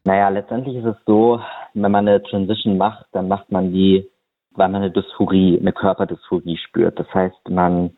[0.05, 1.41] Naja, letztendlich ist es so,
[1.75, 4.09] wenn man eine Transition macht, dann macht man die
[4.55, 6.99] weil man eine Dysphorie, eine Körperdysphorie spürt.
[6.99, 7.97] Das heißt, man,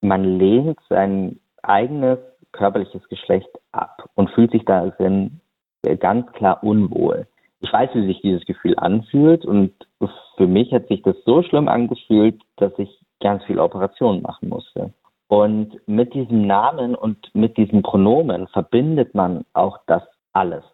[0.00, 2.18] man lehnt sein eigenes
[2.52, 5.40] körperliches Geschlecht ab und fühlt sich darin
[5.98, 7.26] ganz klar unwohl.
[7.60, 9.72] Ich weiß, wie sich dieses Gefühl anfühlt und
[10.36, 14.92] für mich hat sich das so schlimm angefühlt, dass ich ganz viele Operationen machen musste.
[15.28, 20.64] Und mit diesem Namen und mit diesen Pronomen verbindet man auch das alles.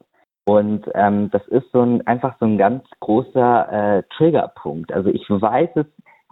[0.47, 4.93] Und ähm, das ist so ein einfach so ein ganz großer äh, Triggerpunkt.
[4.93, 5.87] Also ich weiß es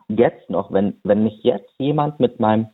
[0.09, 2.69] jetzt noch, wenn, wenn mich jetzt jemand mit meinem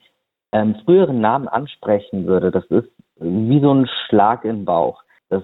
[0.52, 2.88] ähm, früheren Namen ansprechen würde, das ist
[3.18, 5.02] wie so ein Schlag im Bauch.
[5.28, 5.42] Das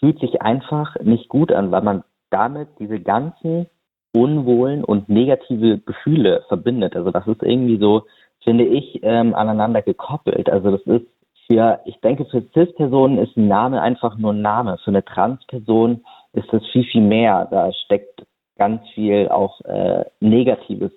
[0.00, 3.66] fühlt sich einfach nicht gut an, weil man damit diese ganzen
[4.14, 6.96] unwohlen und negative Gefühle verbindet.
[6.96, 8.04] Also das ist irgendwie so,
[8.42, 10.50] finde ich, ähm, aneinander gekoppelt.
[10.50, 11.06] Also das ist
[11.46, 14.78] für, ich denke, für Cis-Personen ist ein Name einfach nur ein Name.
[14.84, 17.48] Für eine Trans-Person ist das viel, viel mehr.
[17.50, 18.24] Da steckt
[18.58, 20.92] ganz viel auch äh, Negatives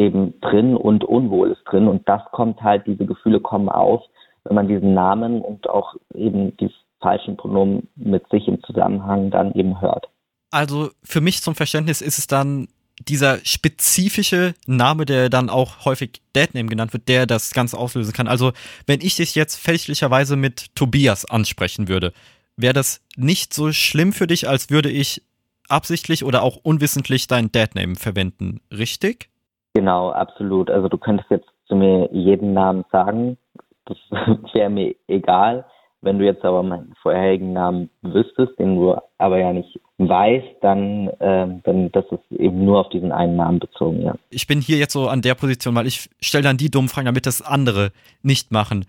[0.00, 1.86] eben drin und Unwohles drin.
[1.86, 4.02] Und das kommt halt, diese Gefühle kommen auf,
[4.44, 9.52] wenn man diesen Namen und auch eben die falschen Pronomen mit sich im Zusammenhang dann
[9.52, 10.08] eben hört.
[10.50, 12.68] Also für mich zum Verständnis ist es dann
[13.08, 18.28] dieser spezifische Name, der dann auch häufig Deadname genannt wird, der das Ganze auslösen kann.
[18.28, 18.52] Also,
[18.86, 22.12] wenn ich dich jetzt fälschlicherweise mit Tobias ansprechen würde,
[22.56, 25.22] wäre das nicht so schlimm für dich, als würde ich
[25.68, 29.29] absichtlich oder auch unwissentlich dein Deadname verwenden, richtig?
[29.74, 30.70] Genau, absolut.
[30.70, 33.38] Also du könntest jetzt zu mir jeden Namen sagen,
[33.86, 33.98] das
[34.52, 35.64] wäre mir egal.
[36.02, 41.08] Wenn du jetzt aber meinen vorherigen Namen wüsstest, den du aber ja nicht weißt, dann,
[41.08, 44.14] äh, dann das ist eben nur auf diesen einen Namen bezogen, ja.
[44.30, 47.04] Ich bin hier jetzt so an der Position, weil ich stelle dann die dummen Fragen,
[47.04, 48.86] damit das andere nicht machen.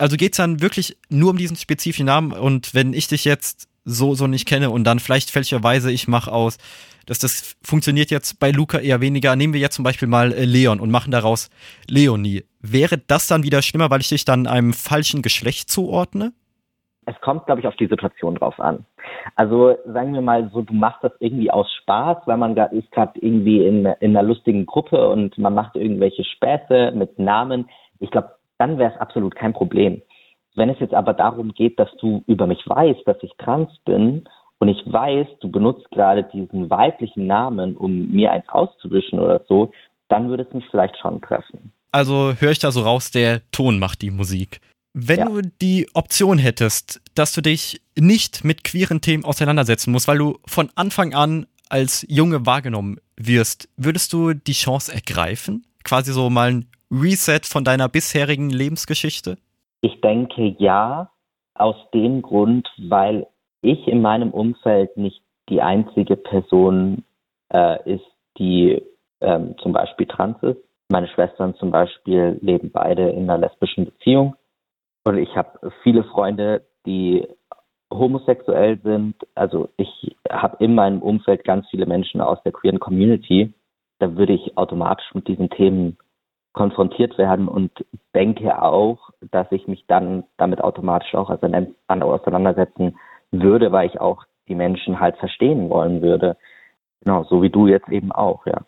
[0.00, 3.67] Also geht es dann wirklich nur um diesen spezifischen Namen und wenn ich dich jetzt
[3.88, 6.58] so, so nicht kenne und dann vielleicht fälschlicherweise ich mache aus,
[7.06, 9.34] dass das funktioniert jetzt bei Luca eher weniger.
[9.34, 11.48] Nehmen wir jetzt zum Beispiel mal äh, Leon und machen daraus
[11.88, 12.44] Leonie.
[12.60, 16.32] Wäre das dann wieder schlimmer, weil ich dich dann einem falschen Geschlecht zuordne?
[17.08, 18.84] es kommt, glaube ich, auf die Situation drauf an.
[19.34, 22.90] Also sagen wir mal so, du machst das irgendwie aus Spaß, weil man grad, ist
[22.92, 27.68] gerade irgendwie in, in einer lustigen Gruppe und man macht irgendwelche Späße mit Namen.
[27.98, 30.02] Ich glaube, dann wäre es absolut kein Problem.
[30.58, 34.28] Wenn es jetzt aber darum geht, dass du über mich weißt, dass ich trans bin
[34.58, 39.70] und ich weiß, du benutzt gerade diesen weiblichen Namen, um mir eins auszuwischen oder so,
[40.08, 41.72] dann würde es mich vielleicht schon treffen.
[41.92, 44.60] Also höre ich da so raus, der Ton macht die Musik.
[44.94, 45.26] Wenn ja.
[45.26, 50.38] du die Option hättest, dass du dich nicht mit queeren Themen auseinandersetzen musst, weil du
[50.44, 55.66] von Anfang an als Junge wahrgenommen wirst, würdest du die Chance ergreifen?
[55.84, 59.38] Quasi so mal ein Reset von deiner bisherigen Lebensgeschichte?
[59.80, 61.10] Ich denke ja,
[61.54, 63.26] aus dem Grund, weil
[63.62, 67.04] ich in meinem Umfeld nicht die einzige Person
[67.52, 68.06] äh, ist,
[68.38, 68.82] die
[69.20, 70.60] ähm, zum Beispiel trans ist.
[70.90, 74.36] Meine Schwestern zum Beispiel leben beide in einer lesbischen Beziehung.
[75.04, 77.26] Und ich habe viele Freunde, die
[77.92, 79.16] homosexuell sind.
[79.34, 83.52] Also ich habe in meinem Umfeld ganz viele Menschen aus der queeren Community.
[83.98, 85.98] Da würde ich automatisch mit diesen Themen
[86.58, 87.70] konfrontiert werden und
[88.16, 92.98] denke auch, dass ich mich dann damit automatisch auch auseinandersetzen
[93.30, 96.36] würde, weil ich auch die Menschen halt verstehen wollen würde.
[97.04, 98.62] Genau, so wie du jetzt eben auch, ja.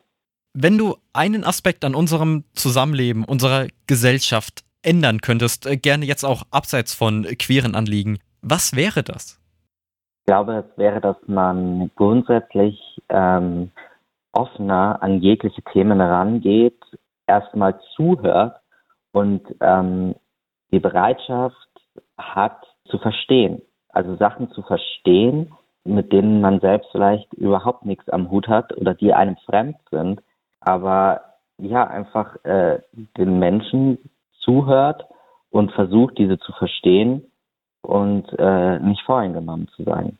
[0.55, 6.45] Wenn du einen Aspekt an unserem Zusammenleben, unserer Gesellschaft ändern könntest, äh, gerne jetzt auch
[6.53, 9.41] abseits von queeren Anliegen, was wäre das?
[10.21, 13.73] Ich glaube, es wäre, dass man grundsätzlich ähm,
[14.33, 16.81] offener an jegliche Themen herangeht,
[17.31, 18.61] erstmal zuhört
[19.13, 20.15] und ähm,
[20.73, 21.69] die Bereitschaft
[22.19, 22.59] hat
[22.91, 23.63] zu verstehen.
[23.89, 25.53] Also Sachen zu verstehen,
[25.85, 30.21] mit denen man selbst vielleicht überhaupt nichts am Hut hat oder die einem fremd sind,
[30.61, 31.23] aber
[31.59, 32.81] ja, einfach äh,
[33.17, 33.99] den Menschen
[34.41, 35.05] zuhört
[35.51, 37.25] und versucht, diese zu verstehen
[37.83, 40.19] und äh, nicht voreingenommen zu sein.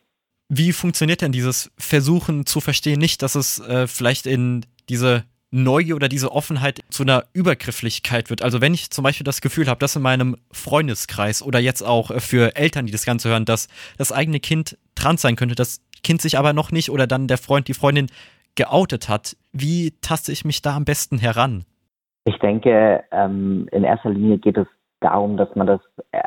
[0.49, 5.97] Wie funktioniert denn dieses Versuchen zu verstehen nicht, dass es äh, vielleicht in diese Neugier
[5.97, 8.43] oder diese Offenheit zu einer Übergrifflichkeit wird.
[8.43, 12.11] Also wenn ich zum Beispiel das Gefühl habe, dass in meinem Freundeskreis oder jetzt auch
[12.11, 15.85] äh, für Eltern, die das Ganze hören, dass das eigene Kind trans sein könnte, das
[16.03, 18.07] Kind sich aber noch nicht oder dann der Freund, die Freundin
[18.55, 21.65] geoutet hat, wie taste ich mich da am besten heran?
[22.25, 24.67] Ich denke, ähm, in erster Linie geht es
[25.01, 25.81] darum, dass man das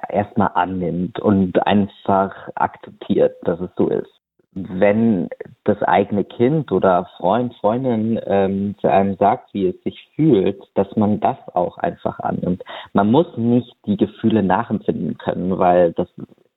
[0.10, 4.13] erstmal annimmt und einfach akzeptiert, dass es so ist
[4.56, 5.30] wenn
[5.64, 10.96] das eigene Kind oder Freund, Freundin ähm, zu einem sagt, wie es sich fühlt, dass
[10.96, 12.64] man das auch einfach annimmt.
[12.94, 16.08] Man muss nicht die Gefühle nachempfinden können, weil das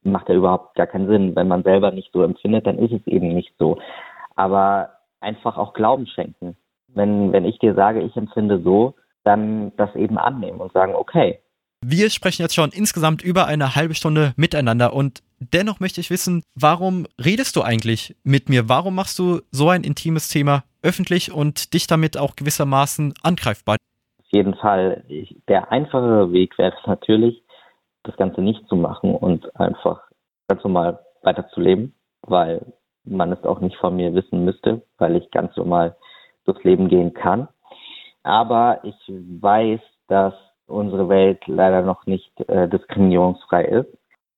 [0.03, 1.37] macht ja überhaupt gar keinen Sinn.
[1.37, 3.79] Wenn man selber nicht so empfindet, dann ist es eben nicht so.
[4.35, 6.57] Aber einfach auch Glauben schenken.
[6.89, 11.41] Wenn, wenn ich dir sage, ich empfinde so, dann das eben annehmen und sagen, okay,
[11.89, 16.43] wir sprechen jetzt schon insgesamt über eine halbe Stunde miteinander und dennoch möchte ich wissen,
[16.57, 18.69] warum redest du eigentlich mit mir?
[18.69, 23.77] Warum machst du so ein intimes Thema öffentlich und dich damit auch gewissermaßen angreifbar?
[24.19, 25.05] Auf jeden Fall.
[25.49, 27.41] Der einfachere Weg wäre es natürlich,
[28.03, 30.01] das Ganze nicht zu machen und einfach
[30.49, 32.67] ganz normal weiterzuleben, weil
[33.05, 35.97] man es auch nicht von mir wissen müsste, weil ich ganz normal
[36.47, 37.47] durchs Leben gehen kann.
[38.25, 40.35] Aber ich weiß, dass
[40.67, 43.89] unsere Welt leider noch nicht äh, diskriminierungsfrei ist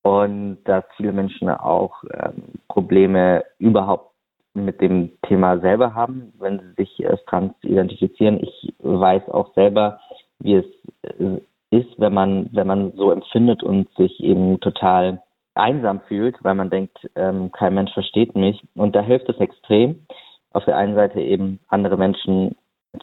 [0.03, 4.13] und dass viele Menschen auch ähm, Probleme überhaupt
[4.53, 8.39] mit dem Thema selber haben, wenn sie sich als trans identifizieren.
[8.41, 9.99] Ich weiß auch selber,
[10.39, 10.65] wie es
[11.03, 11.39] äh,
[11.71, 15.21] ist, wenn man, wenn man so empfindet und sich eben total
[15.55, 18.61] einsam fühlt, weil man denkt, ähm, kein Mensch versteht mich.
[18.75, 20.05] Und da hilft es extrem,
[20.51, 22.55] auf der einen Seite eben andere Menschen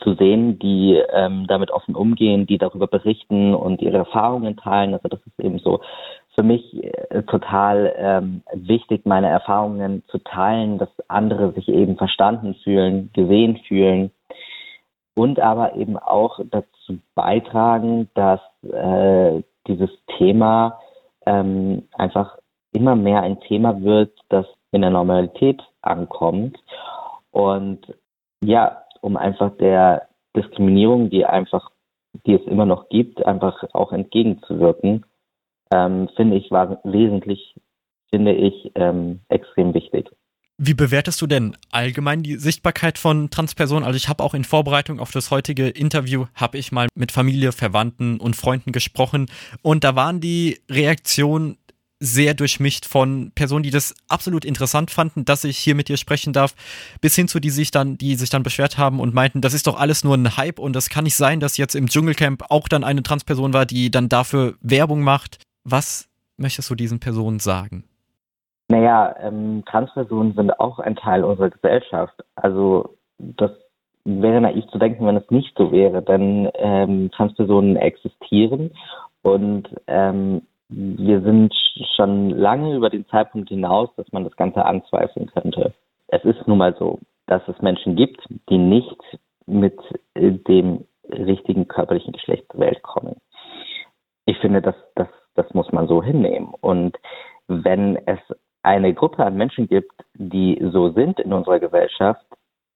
[0.02, 4.94] zu sehen, die ähm, damit offen umgehen, die darüber berichten und ihre Erfahrungen teilen.
[4.94, 5.80] Also das ist eben so
[6.34, 12.54] für mich äh, total ähm, wichtig, meine Erfahrungen zu teilen, dass andere sich eben verstanden
[12.62, 14.10] fühlen, gesehen fühlen
[15.14, 20.78] und aber eben auch dazu beitragen, dass äh, dieses Thema
[21.24, 22.38] ähm, einfach
[22.72, 26.58] immer mehr ein Thema wird, das in der Normalität ankommt.
[27.30, 27.80] Und
[28.44, 31.70] ja, um einfach der Diskriminierung, die einfach,
[32.26, 35.04] die es immer noch gibt, einfach auch entgegenzuwirken,
[35.72, 37.54] ähm, finde ich war wesentlich,
[38.10, 40.10] finde ich ähm, extrem wichtig.
[40.58, 43.84] Wie bewertest du denn allgemein die Sichtbarkeit von Transpersonen?
[43.84, 47.52] Also ich habe auch in Vorbereitung auf das heutige Interview, habe ich mal mit Familie,
[47.52, 49.26] Verwandten und Freunden gesprochen
[49.60, 51.58] und da waren die Reaktionen
[51.98, 56.32] sehr durchmischt von Personen, die das absolut interessant fanden, dass ich hier mit dir sprechen
[56.32, 56.54] darf,
[57.00, 59.66] bis hin zu die sich dann, die sich dann beschwert haben und meinten, das ist
[59.66, 62.68] doch alles nur ein Hype und das kann nicht sein, dass jetzt im Dschungelcamp auch
[62.68, 65.38] dann eine Transperson war, die dann dafür Werbung macht.
[65.64, 67.84] Was möchtest du diesen Personen sagen?
[68.68, 72.24] Naja, ähm, Transpersonen sind auch ein Teil unserer Gesellschaft.
[72.34, 73.52] Also das
[74.04, 78.72] wäre naiv zu denken, wenn es nicht so wäre, denn ähm, Transpersonen existieren
[79.22, 81.54] und ähm, wir sind
[81.94, 85.74] schon lange über den Zeitpunkt hinaus, dass man das Ganze anzweifeln könnte.
[86.08, 89.00] Es ist nun mal so, dass es Menschen gibt, die nicht
[89.46, 89.78] mit
[90.16, 93.16] dem richtigen körperlichen Geschlecht zur Welt kommen.
[94.24, 96.52] Ich finde, das, das, das muss man so hinnehmen.
[96.60, 96.96] Und
[97.46, 98.18] wenn es
[98.62, 102.26] eine Gruppe an Menschen gibt, die so sind in unserer Gesellschaft,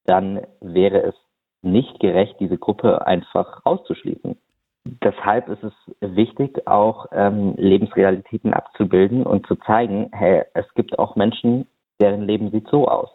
[0.05, 1.14] dann wäre es
[1.62, 4.38] nicht gerecht, diese Gruppe einfach auszuschließen.
[4.84, 11.16] Deshalb ist es wichtig, auch ähm, Lebensrealitäten abzubilden und zu zeigen, hey, es gibt auch
[11.16, 11.66] Menschen,
[12.00, 13.10] deren Leben sieht so aus.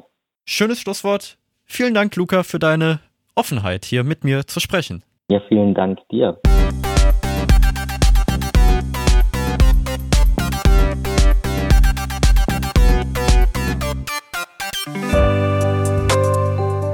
[0.46, 1.38] Schönes Schlusswort.
[1.66, 3.00] Vielen Dank, Luca, für deine
[3.34, 5.04] Offenheit, hier mit mir zu sprechen.
[5.30, 6.40] Ja, vielen Dank dir.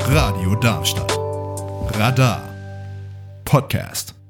[0.07, 1.11] Radio Darmstadt.
[1.97, 2.41] Radar.
[3.43, 4.20] Podcast.